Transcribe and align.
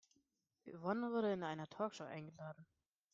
Yvonne 0.65 1.11
wurde 1.11 1.31
in 1.31 1.43
eine 1.43 1.69
Talkshow 1.69 2.05
eingeladen. 2.05 2.65